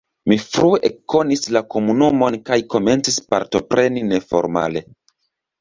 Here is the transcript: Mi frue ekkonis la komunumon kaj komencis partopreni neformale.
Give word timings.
Mi 0.29 0.35
frue 0.43 0.79
ekkonis 0.87 1.43
la 1.57 1.61
komunumon 1.75 2.37
kaj 2.49 2.59
komencis 2.75 3.21
partopreni 3.35 4.07
neformale. 4.15 4.85